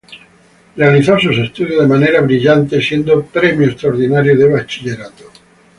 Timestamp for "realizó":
0.77-1.19